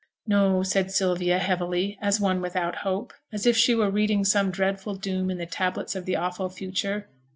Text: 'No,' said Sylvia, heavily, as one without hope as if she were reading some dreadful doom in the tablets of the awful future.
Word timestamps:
'No,' 0.25 0.63
said 0.63 0.89
Sylvia, 0.91 1.37
heavily, 1.37 1.95
as 2.01 2.19
one 2.19 2.41
without 2.41 2.77
hope 2.77 3.13
as 3.31 3.45
if 3.45 3.55
she 3.55 3.75
were 3.75 3.91
reading 3.91 4.25
some 4.25 4.49
dreadful 4.49 4.95
doom 4.95 5.29
in 5.29 5.37
the 5.37 5.45
tablets 5.45 5.95
of 5.95 6.07
the 6.07 6.15
awful 6.15 6.49
future. 6.49 7.07